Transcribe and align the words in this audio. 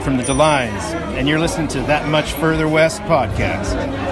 From 0.00 0.16
the 0.16 0.22
Delines, 0.22 0.94
and 1.18 1.28
you're 1.28 1.38
listening 1.38 1.68
to 1.68 1.80
That 1.82 2.08
Much 2.08 2.32
Further 2.32 2.66
West 2.66 3.02
podcast. 3.02 4.11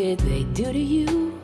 did 0.00 0.18
they 0.20 0.44
do 0.44 0.72
to 0.72 0.78
you? 0.78 1.38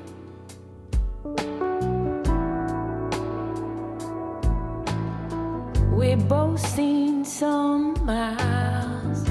We 5.93 6.15
both 6.15 6.61
seen 6.61 7.23
some 7.27 8.03
miles, 8.07 9.29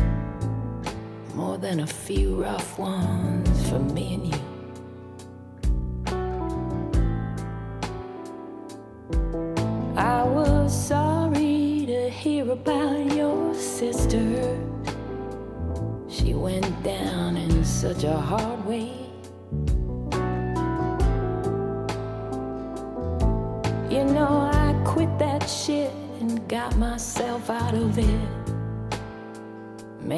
more 1.33 1.57
than 1.57 1.79
a 1.79 1.87
few 1.87 2.43
rough 2.43 2.77
ones 2.77 3.67
for 3.67 3.79
me 3.79 4.13
and 4.13 4.27
you. 4.31 4.41
I 9.97 10.21
was 10.21 10.71
sorry 10.87 11.85
to 11.87 12.11
hear 12.11 12.51
about 12.51 13.11
your 13.11 13.55
sister. 13.55 14.61
She 16.07 16.35
went 16.35 16.83
down 16.83 17.37
in 17.37 17.65
such 17.65 18.03
a 18.03 18.17
hard 18.17 18.54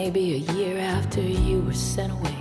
maybe 0.07 0.35
a 0.35 0.53
year 0.53 0.77
after 0.77 1.19
you 1.19 1.59
were 1.63 1.73
sent 1.73 2.13
away. 2.13 2.36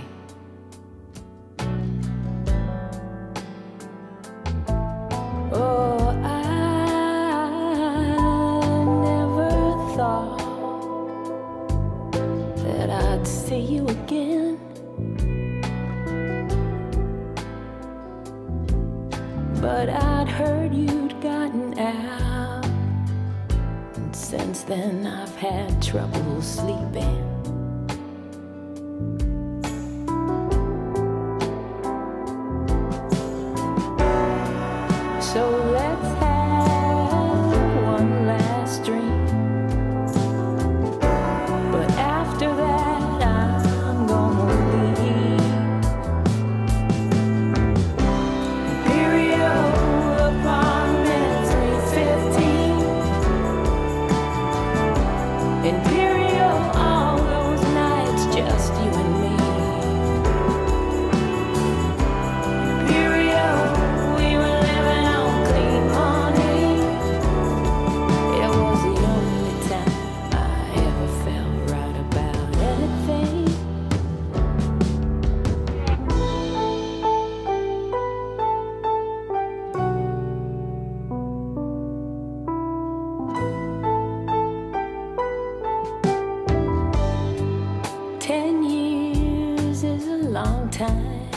time. 90.87 91.29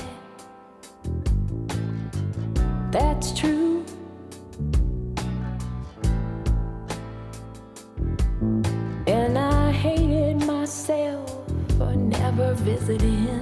That's 2.91 3.33
true. 3.39 3.85
And 9.07 9.39
I 9.39 9.73
hated 9.73 10.45
myself 10.47 11.47
for 11.77 11.95
never 11.95 12.55
visiting. 12.55 13.41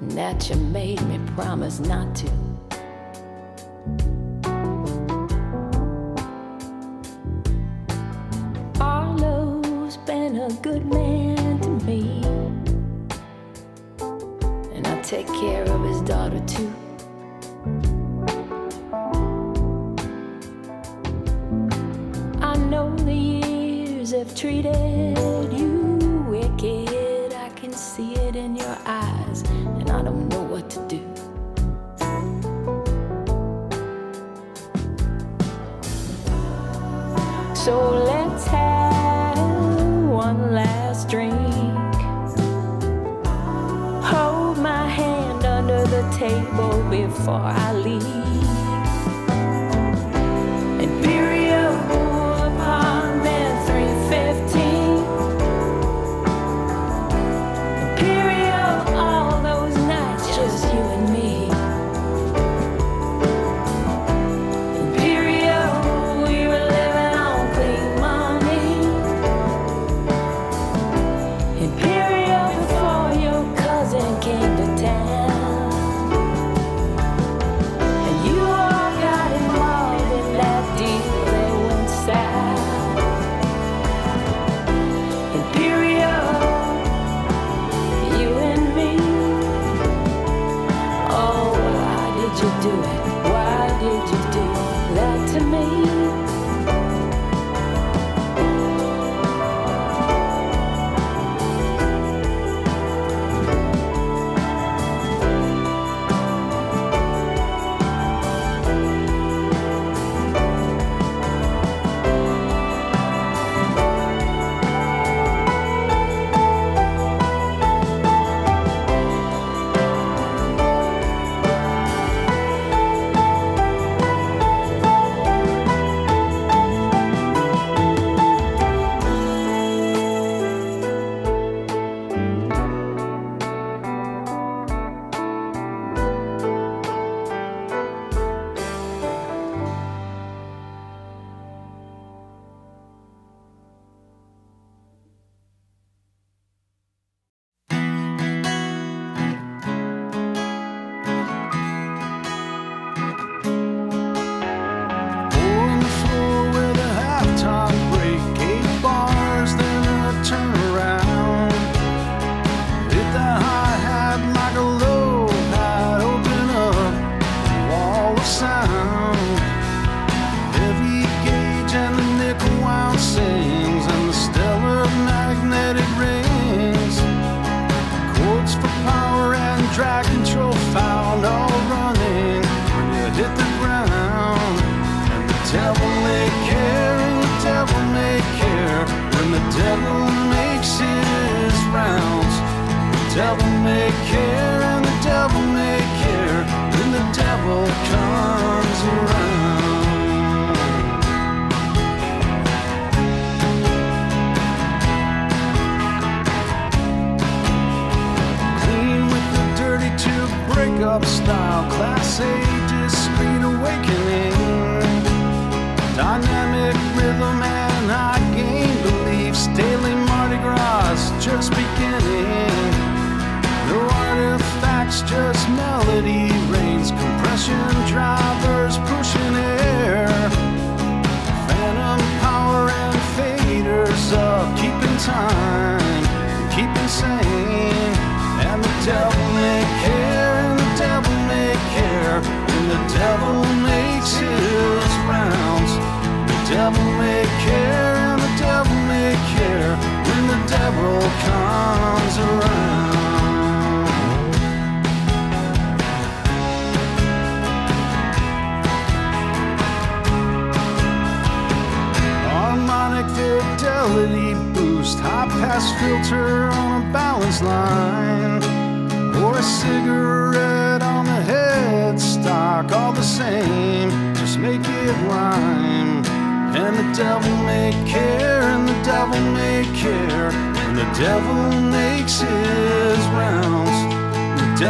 That 0.00 0.48
you 0.50 0.56
made 0.56 1.00
me 1.08 1.18
promise 1.34 1.80
not 1.80 2.14
to. 2.16 2.45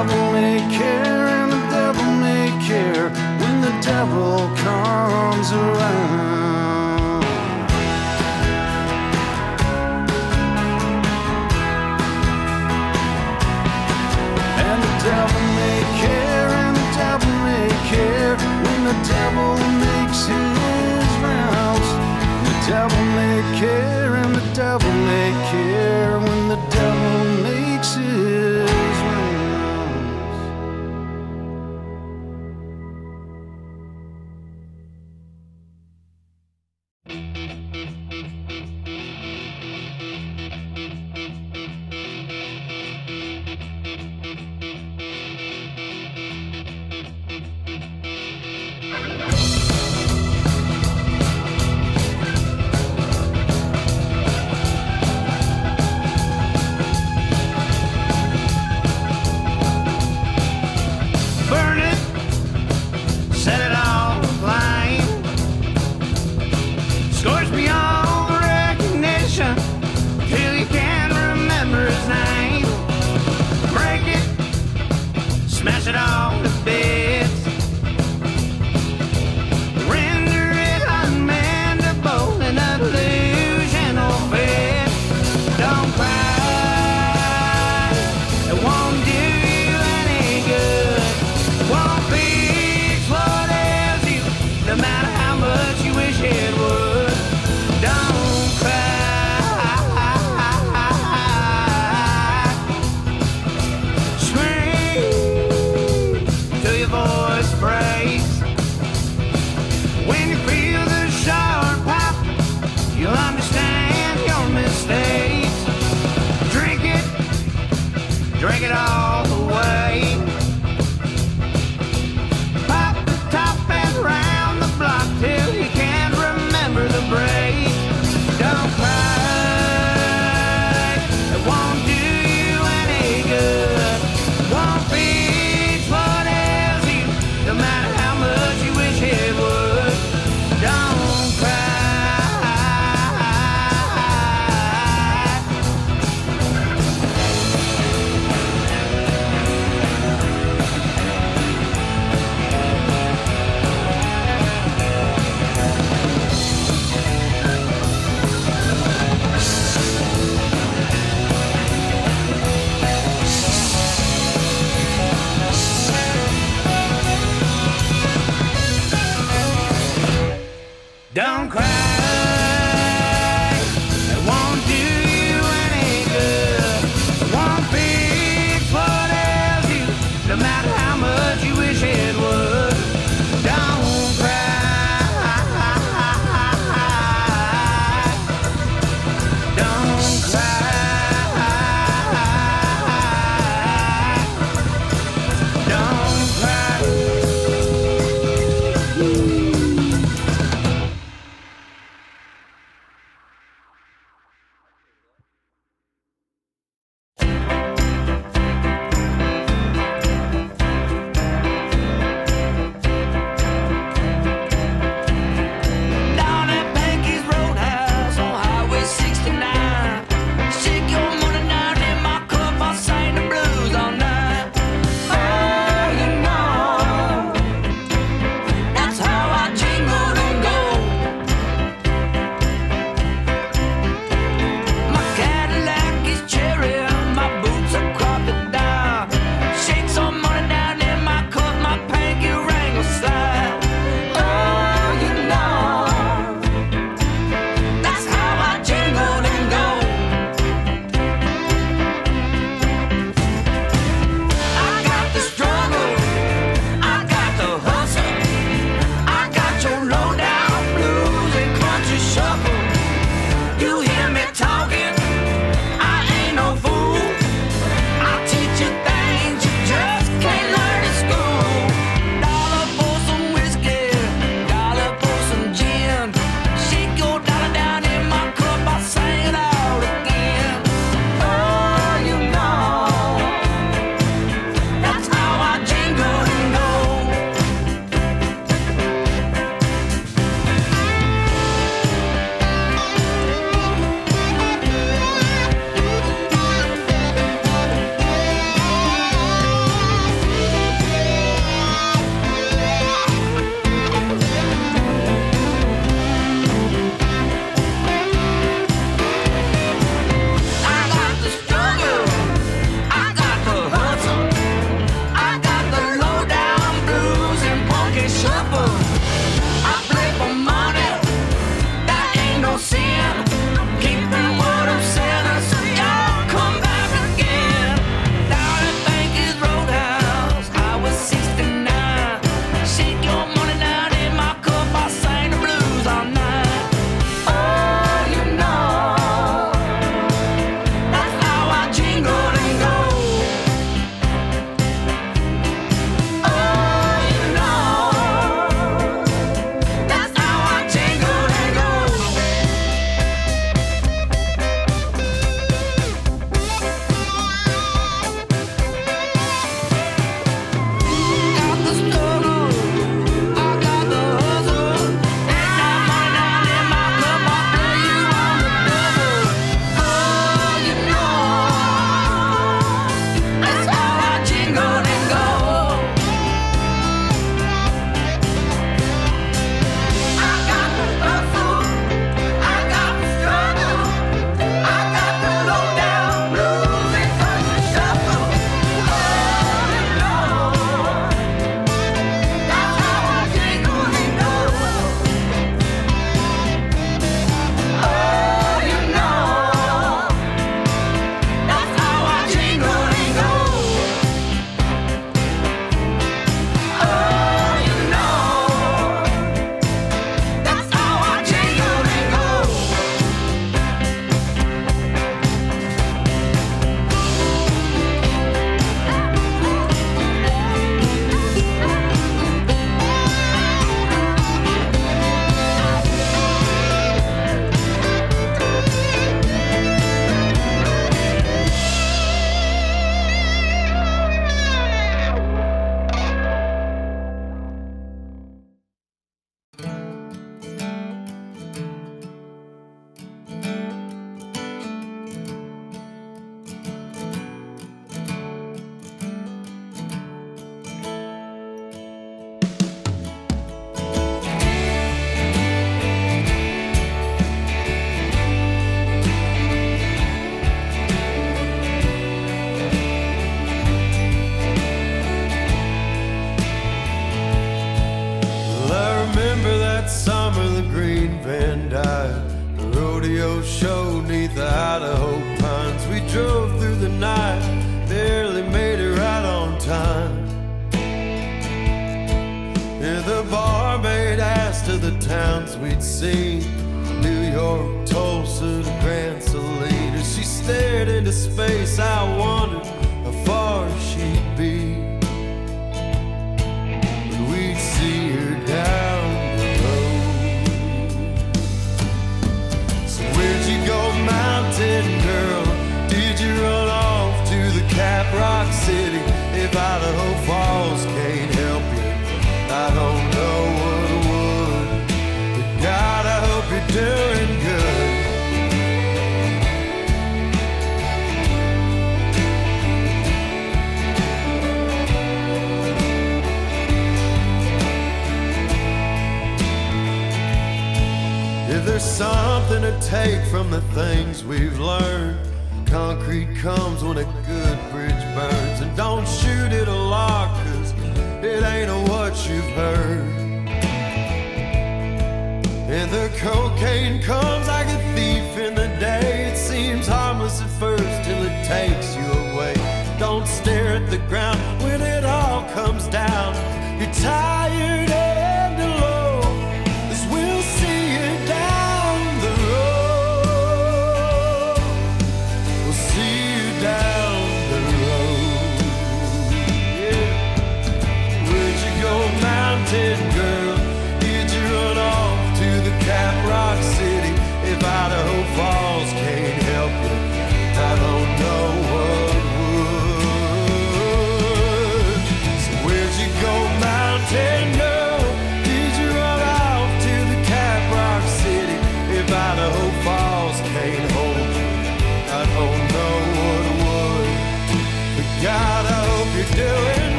The 0.00 0.06
devil 0.06 0.32
may 0.32 0.60
care, 0.78 0.99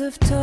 of 0.00 0.18
turnips, 0.20 0.41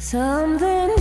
Something 0.00 0.99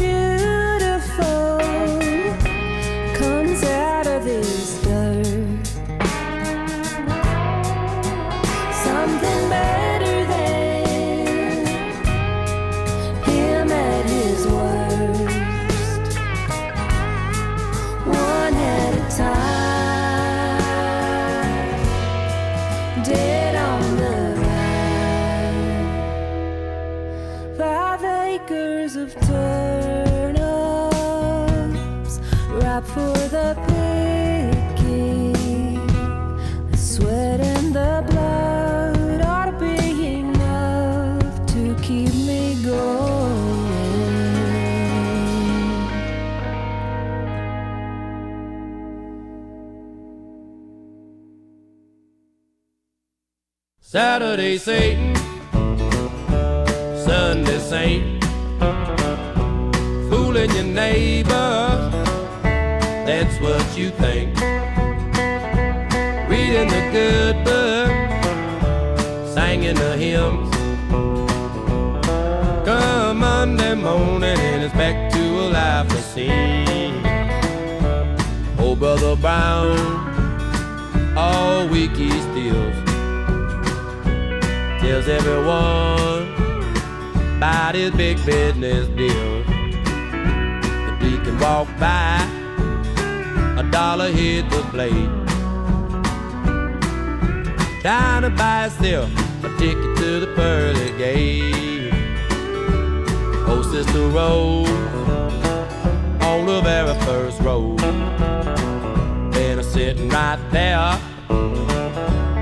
Saturday 53.91 54.60
Satan, 54.60 55.15
Sunday 56.95 57.58
Saint, 57.58 58.23
fooling 60.12 60.52
your 60.52 60.63
neighbor, 60.63 61.89
that's 63.08 63.41
what 63.41 63.65
you 63.75 63.89
think. 63.89 64.38
Reading 66.30 66.67
the 66.67 66.89
good 66.91 67.43
book, 67.43 67.89
singing 69.34 69.73
the 69.73 69.97
hymns. 69.97 70.54
Come 72.67 73.17
Monday 73.17 73.73
morning 73.73 74.38
and 74.38 74.65
it's 74.65 74.73
back 74.75 75.12
to 75.13 75.19
a 75.19 75.45
life 75.49 75.91
of 75.91 76.04
sin. 76.13 77.02
Oh, 78.60 78.75
Brother 78.75 79.15
Brown, 79.15 79.80
all 81.17 81.67
week 81.67 81.95
he 81.95 82.12
steals 82.12 82.88
tells 84.89 85.08
everyone 85.08 86.34
about 87.38 87.75
his 87.75 87.91
big 87.91 88.17
business 88.25 88.88
deal. 88.88 89.43
The 89.43 90.97
deacon 90.99 91.38
walked 91.38 91.80
by, 91.80 92.17
a 93.60 93.69
dollar 93.69 94.10
hit 94.12 94.49
the 94.49 94.63
plate. 94.71 95.12
Trying 97.82 98.23
to 98.23 98.32
buy 98.32 98.67
himself 98.67 99.12
a 99.43 99.49
ticket 99.60 99.95
to 99.97 100.19
the 100.21 100.34
pearly 100.36 100.97
gate. 100.97 101.93
Oh, 103.47 103.62
Sister 103.71 104.08
Rose, 104.08 104.69
on 106.23 106.47
the 106.47 106.62
very 106.63 106.99
first 107.02 107.39
row. 107.41 107.75
Been 109.34 109.60
a 109.60 109.63
sitting 109.63 110.10
right 110.10 110.39
there, 110.49 110.99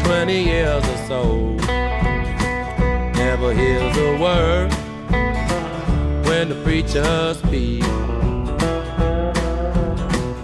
20 0.06 0.44
years 0.44 0.88
or 0.88 1.08
so 1.10 1.77
never 3.39 3.54
hears 3.54 3.97
a 3.97 4.17
word 4.19 4.71
when 6.26 6.50
the 6.50 6.60
preacher 6.63 7.34
speaks. 7.36 7.86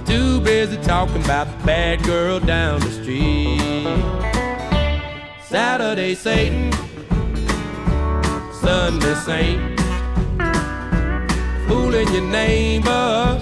Too 0.07 0.39
busy 0.41 0.77
talking 0.77 1.23
about 1.23 1.47
the 1.47 1.65
bad 1.65 2.03
girl 2.03 2.39
down 2.39 2.81
the 2.81 2.91
street. 2.91 3.87
Saturday 5.43 6.13
Satan, 6.13 6.71
Sunday 8.61 9.15
Saint, 9.25 9.79
fooling 11.67 12.07
your 12.13 12.29
neighbors, 12.29 13.41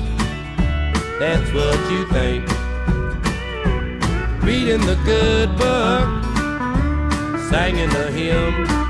that's 1.19 1.51
what 1.51 1.77
you 1.91 2.05
think. 2.07 2.47
Reading 4.43 4.85
the 4.85 4.97
good 5.03 5.49
book, 5.57 6.07
singing 7.49 7.89
the 7.89 8.11
hymn. 8.11 8.80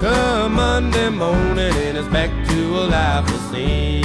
Come 0.00 0.54
Monday 0.54 1.08
morning 1.08 1.74
and 1.74 1.98
it's 1.98 2.06
back 2.06 2.30
to 2.30 2.78
a 2.78 2.84
life 2.86 3.28
of 3.28 3.40
sin. 3.50 4.02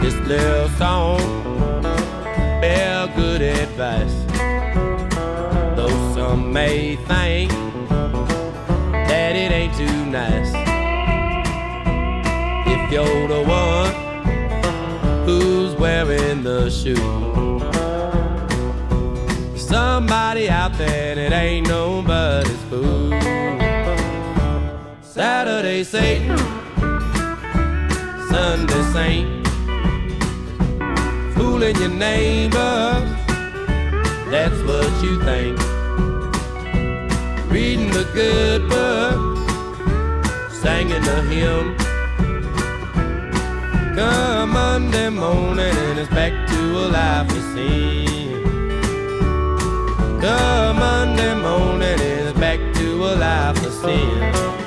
This 0.00 0.16
little 0.26 0.68
song 0.70 1.20
bear 2.60 3.06
good 3.14 3.40
advice. 3.42 4.12
Though 5.76 6.14
some 6.16 6.52
may 6.52 6.96
think 6.96 7.52
that 9.06 9.36
it 9.36 9.52
ain't 9.52 9.76
too 9.76 10.06
nice. 10.06 10.52
If 12.66 12.90
you're 12.90 13.28
the 13.28 13.44
one 13.46 13.94
who's 15.24 15.76
wearing 15.76 16.42
the 16.42 16.68
shoe. 16.70 17.20
Somebody 19.56 20.50
out 20.50 20.76
there 20.76 21.14
that 21.14 21.32
ain't 21.32 21.68
nobody's 21.68 22.60
fool. 22.62 23.51
Saturday 25.14 25.84
Satan, 25.84 26.38
Sunday 28.30 28.82
Saint, 28.94 29.46
fooling 31.34 31.76
your 31.76 31.90
neighbors, 31.90 33.10
that's 34.30 34.58
what 34.62 34.90
you 35.04 35.22
think. 35.22 35.58
Reading 37.50 37.90
the 37.90 38.08
good 38.14 38.66
book, 38.70 39.36
singing 40.50 41.02
the 41.02 41.20
hymn. 41.28 41.76
Come 43.94 44.52
Monday 44.52 45.10
morning 45.10 45.74
it's 45.98 46.08
back 46.08 46.48
to 46.48 46.60
a 46.78 46.86
life 46.88 47.30
of 47.30 47.42
sin. 47.52 48.42
Come 50.22 50.76
Monday 50.78 51.34
morning 51.34 52.00
it's 52.00 52.32
back 52.40 52.60
to 52.76 53.04
a 53.04 53.12
life 53.14 53.62
of 53.66 53.72
sin. 53.74 54.61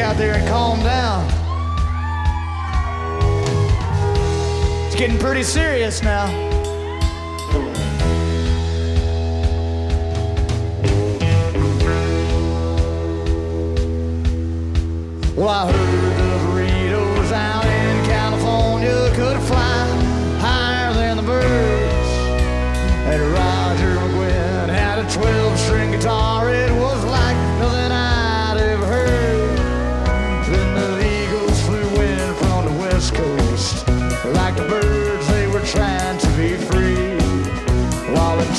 Out 0.00 0.16
there 0.16 0.34
and 0.34 0.48
calm 0.48 0.80
down. 0.82 1.26
It's 4.86 4.96
getting 4.96 5.18
pretty 5.18 5.42
serious 5.42 6.02
now. 6.02 6.26
Well, 15.34 15.48
I 15.48 15.72
heard 15.72 16.16
the 16.16 16.38
burritos 16.46 17.32
out 17.32 17.67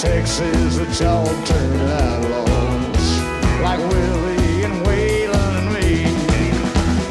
Texas, 0.02 0.78
the 0.78 0.86
dog 1.04 1.28
turned 1.46 1.82
outlaws, 1.82 3.22
like 3.62 3.80
Willie 3.80 4.64
and 4.64 4.86
Waylon 4.86 5.58
and 5.58 5.74
me. 5.74 6.06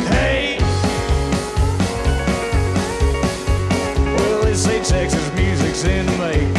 Hey! 0.08 0.58
Well, 4.16 4.42
they 4.42 4.54
say 4.54 4.82
Texas 4.82 5.30
music's 5.34 5.84
in 5.84 6.06
the 6.06 6.16
make. 6.16 6.57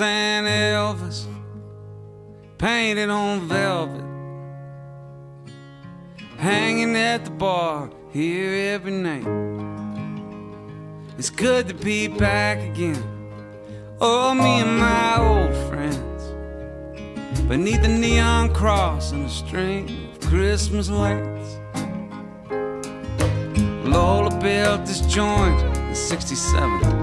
And 0.00 0.46
Elvis 0.48 1.24
painted 2.58 3.10
on 3.10 3.46
velvet, 3.48 4.02
hanging 6.36 6.96
at 6.96 7.24
the 7.24 7.30
bar 7.30 7.90
here 8.10 8.74
every 8.74 8.90
night. 8.90 9.26
It's 11.16 11.30
good 11.30 11.68
to 11.68 11.74
be 11.74 12.08
back 12.08 12.58
again. 12.58 13.02
Oh, 14.00 14.34
me 14.34 14.62
and 14.62 14.78
my 14.78 15.16
old 15.20 15.54
friends 15.68 16.24
beneath 17.46 17.82
the 17.82 17.88
neon 17.88 18.52
cross 18.52 19.12
and 19.12 19.26
a 19.26 19.30
string 19.30 20.10
of 20.10 20.20
Christmas 20.20 20.90
lights. 20.90 21.58
Lola 23.84 24.36
built 24.40 24.86
this 24.86 25.02
joint 25.02 25.60
in 25.76 25.94
67. 25.94 26.93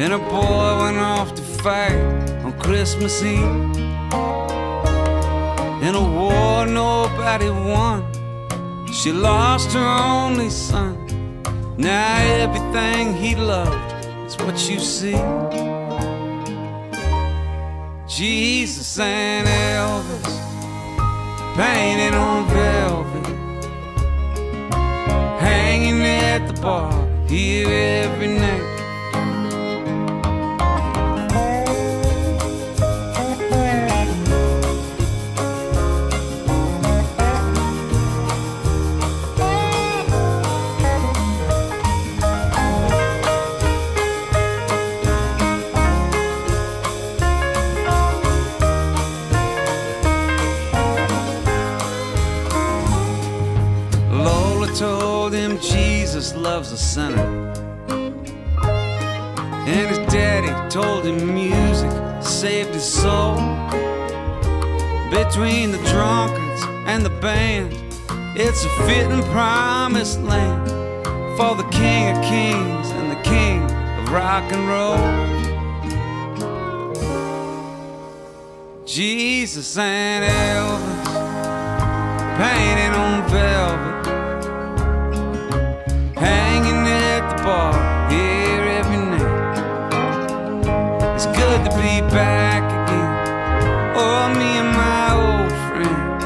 And 0.00 0.12
a 0.12 0.18
boy 0.18 0.78
went 0.80 0.96
off 0.98 1.34
to 1.34 1.42
fight 1.42 2.30
on 2.44 2.56
Christmas 2.60 3.20
Eve. 3.20 3.76
In 5.82 5.92
a 5.92 6.04
war 6.16 6.64
nobody 6.66 7.50
won. 7.50 8.06
She 8.92 9.10
lost 9.10 9.72
her 9.72 9.80
only 9.80 10.50
son. 10.50 10.94
Now 11.76 12.16
everything 12.44 13.12
he 13.12 13.34
loved 13.34 14.06
is 14.24 14.36
what 14.38 14.70
you 14.70 14.78
see. 14.78 15.18
Jesus 18.06 19.00
and 19.00 19.48
Elvis 19.48 20.38
painted 21.56 22.14
on 22.14 22.46
velvet, 22.46 23.26
hanging 25.40 26.02
at 26.06 26.46
the 26.46 26.60
bar 26.62 26.92
here 27.26 27.66
every 28.04 28.28
night. 28.38 28.77
Jesus 56.28 56.42
loves 56.42 56.72
a 56.72 56.76
sinner. 56.76 57.52
And 59.66 59.88
his 59.88 59.98
daddy 60.12 60.52
told 60.68 61.06
him 61.06 61.34
music 61.34 61.90
saved 62.22 62.74
his 62.74 62.84
soul. 62.84 63.36
Between 65.10 65.72
the 65.72 65.80
drunkards 65.86 66.62
and 66.86 67.02
the 67.02 67.18
band, 67.22 67.72
it's 68.36 68.62
a 68.62 68.68
fitting 68.86 69.22
promised 69.32 70.20
land 70.20 70.68
for 71.38 71.54
the 71.54 71.66
king 71.70 72.14
of 72.14 72.22
kings 72.22 72.90
and 72.90 73.10
the 73.10 73.22
king 73.22 73.62
of 73.62 74.12
rock 74.12 74.52
and 74.52 74.68
roll. 74.68 74.98
Jesus 78.84 79.78
and 79.78 80.24
Elvis 80.26 81.06
painted 82.36 82.94
on 82.94 83.28
velvet, 83.30 83.97
hanging 86.58 86.88
at 86.88 87.22
the 87.30 87.42
bar 87.44 87.72
here 88.10 88.64
every 88.80 88.96
night. 88.96 89.58
It's 91.14 91.26
good 91.26 91.60
to 91.64 91.70
be 91.78 92.00
back 92.10 92.62
again. 92.78 93.12
Oh, 93.96 94.28
me 94.38 94.50
and 94.62 94.72
my 94.82 95.06
old 95.22 95.52
friends 95.68 96.24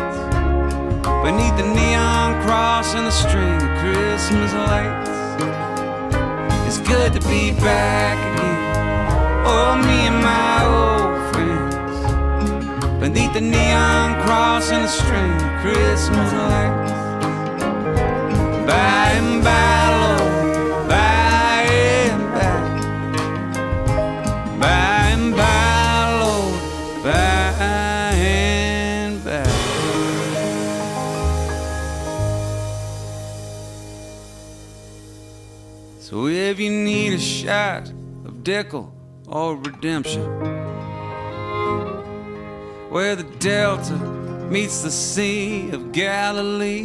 beneath 1.25 1.57
the 1.61 1.69
neon 1.75 2.43
cross 2.45 2.95
and 2.95 3.07
a 3.07 3.13
string 3.13 3.61
of 3.67 3.73
Christmas 3.83 4.53
lights. 4.55 5.11
It's 6.67 6.81
good 6.89 7.13
to 7.13 7.21
be 7.29 7.53
back 7.53 8.17
again. 8.33 8.61
Oh, 9.45 9.77
me 9.87 9.99
and 10.11 10.19
my 10.33 10.57
old 10.79 11.15
friends 11.33 11.75
beneath 13.01 13.35
the 13.35 13.43
neon 13.43 14.23
cross 14.23 14.71
and 14.71 14.85
a 14.85 14.89
string 14.89 15.33
of 15.47 15.53
Christmas 15.61 16.33
lights. 16.33 16.93
By 18.67 19.13
and 19.21 19.45
by, 19.45 19.82
need 37.43 37.49
shot 37.49 37.89
of 38.25 38.45
Dickel 38.45 38.93
or 39.27 39.57
redemption, 39.57 40.23
where 42.91 43.17
the 43.17 43.25
Delta 43.39 43.97
meets 44.51 44.83
the 44.83 44.91
Sea 44.91 45.71
of 45.71 45.93
Galilee. 45.93 46.85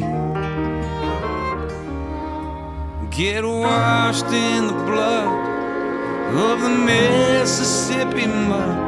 Get 3.12 3.44
washed 3.44 4.28
in 4.28 4.68
the 4.68 4.74
blood 4.74 5.28
of 6.36 6.62
the 6.62 6.70
Mississippi 6.70 8.28
mud. 8.28 8.86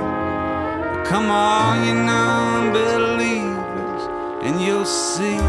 Come 1.07 1.31
on, 1.31 1.87
you 1.87 1.95
non-believers, 1.95 4.03
and 4.43 4.61
you'll 4.61 4.85
see. 4.85 5.39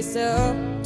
Couldn't 0.00 0.12
face 0.12 0.77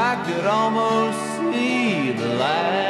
I 0.00 0.14
could 0.24 0.46
almost 0.46 1.18
see 1.50 2.12
the 2.12 2.28
light. 2.34 2.87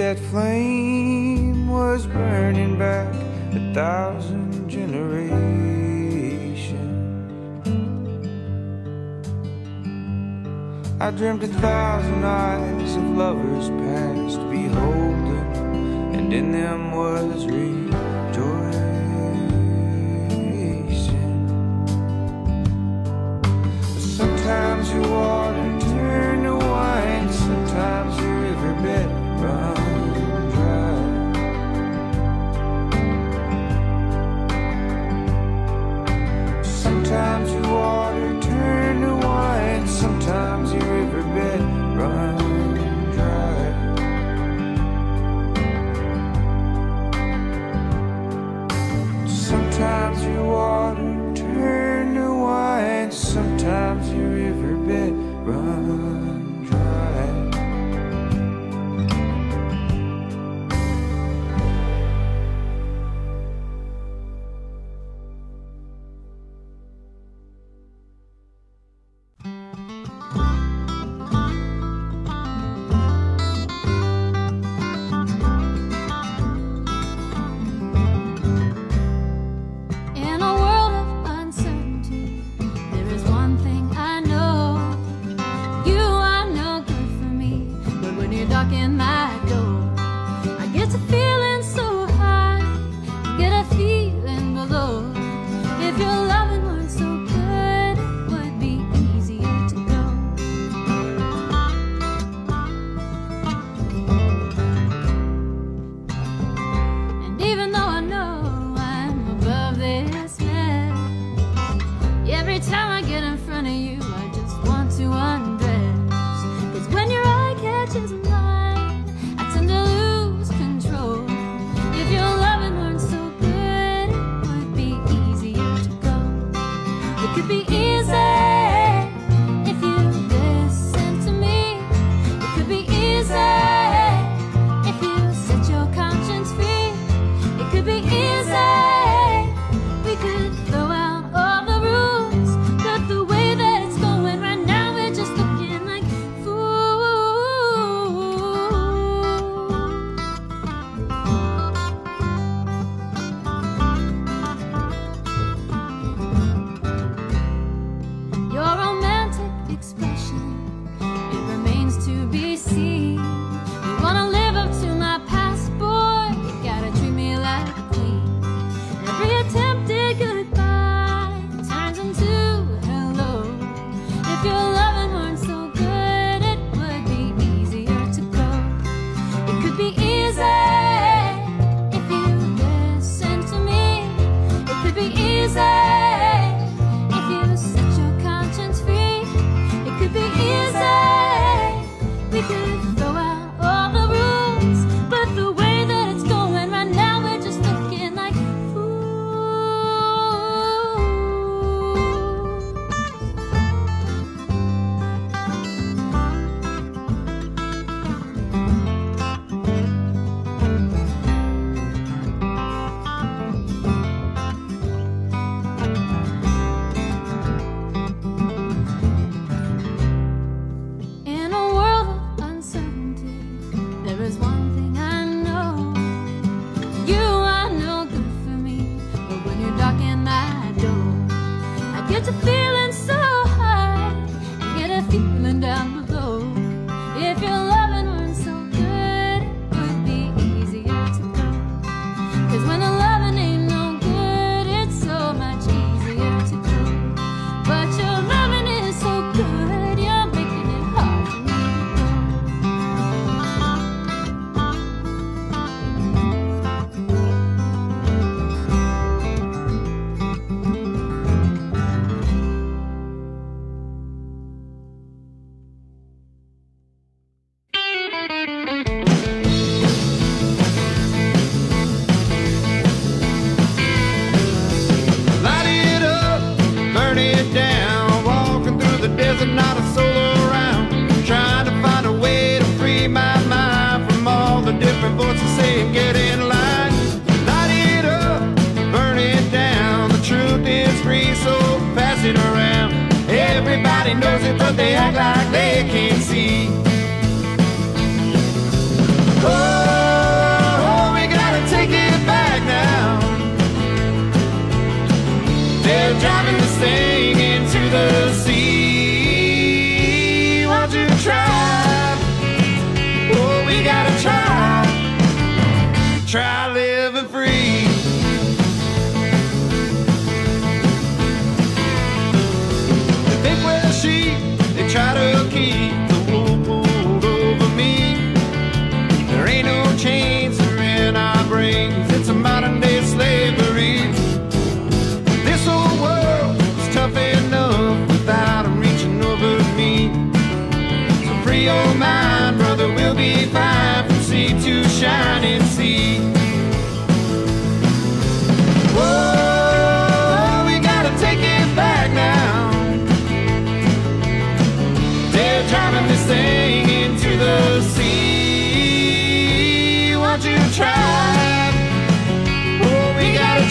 that 0.00 0.18
flame 0.18 1.68
was 1.68 2.06
burning 2.06 2.78
back 2.78 3.14
a 3.52 3.74
thousand 3.74 4.66
generations. 4.66 5.28
I 10.98 11.10
dreamt 11.10 11.42
a 11.42 11.48
thousand 11.48 12.24
eyes 12.24 12.96
of 12.96 13.10
lovers 13.10 13.68
past 13.68 14.38
beholding, 14.48 15.52
and 16.16 16.32
in 16.32 16.50
them 16.50 16.92
was 16.92 17.44
rejoicing. 17.44 17.92
Sometimes 24.16 24.90
you 24.94 25.02
walk. 25.02 25.39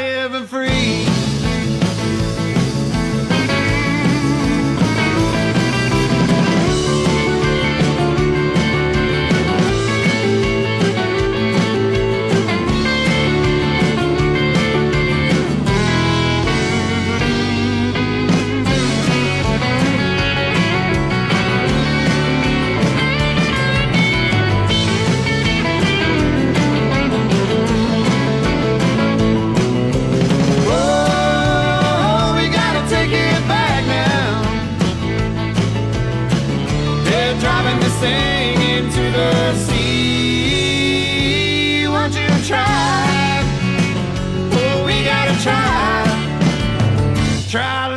try. 42.51 43.43
Oh, 44.59 44.83
we 44.85 45.03
gotta 45.03 45.35
try. 45.41 46.03
Try. 47.49 47.90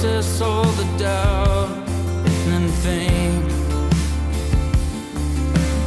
process 0.00 0.40
all 0.40 0.64
the 0.64 0.98
doubt 0.98 1.68
and 2.48 2.70
think 2.84 3.44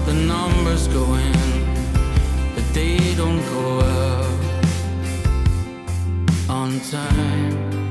the 0.05 0.13
numbers 0.13 0.87
go 0.89 1.03
in, 1.15 1.65
but 2.53 2.63
they 2.75 3.15
don't 3.15 3.41
go 3.55 3.79
out 3.79 4.39
on 6.47 6.79
time. 6.91 7.89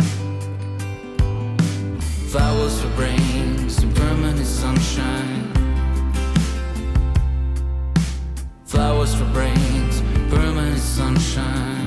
Flowers 2.28 2.80
for 2.80 2.90
brains 2.90 3.82
and 3.82 3.92
permanent 3.96 4.46
sunshine. 4.46 5.52
Flowers 8.64 9.12
for 9.12 9.24
brains, 9.32 10.02
permanent 10.30 10.78
sunshine. 10.78 11.81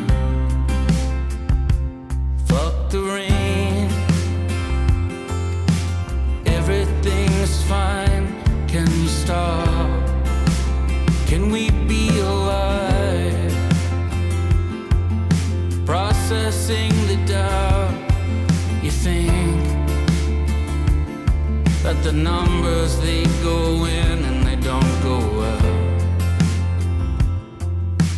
numbers 22.15 22.99
they 23.01 23.23
go 23.43 23.85
in 23.85 24.23
and 24.23 24.45
they 24.47 24.55
don't 24.55 25.01
go 25.03 25.19
out 25.43 25.65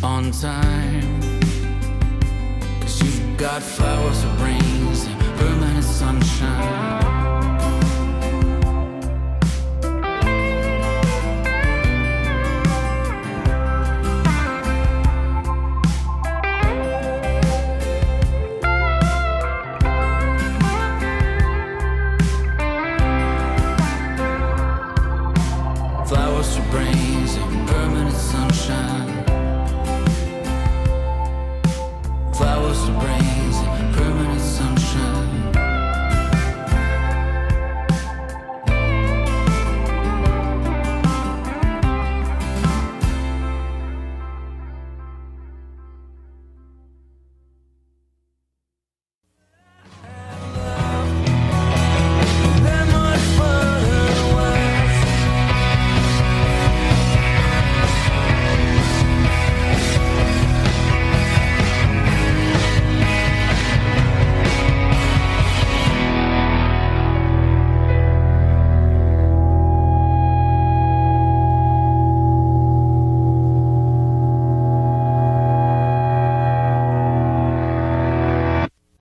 on 0.02 0.30
time. 0.30 1.20
Cause 2.80 3.02
you've 3.02 3.36
got 3.36 3.62
flowers 3.62 4.22
for 4.22 4.36
brains 4.36 5.06
and 5.06 5.20
permanent 5.38 5.84
sunshine. 5.84 6.87